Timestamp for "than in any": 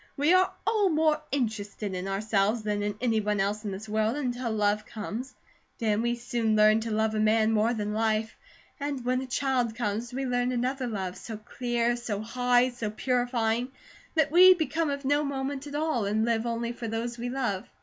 2.63-3.21